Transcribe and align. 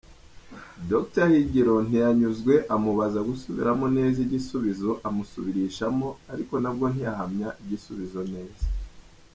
Dr 0.89 1.25
Higiro 1.33 1.75
ntiyanyuzwe 1.87 2.53
amubaza 2.75 3.19
gusubiramo 3.29 3.85
neza 3.97 4.17
igisubizo 4.25 4.89
amusubirishamo 5.07 6.07
ariko 6.33 6.53
nabwo 6.63 6.85
ntiyahamya 6.93 7.49
igisubizo 7.63 8.21
neza. 8.33 8.65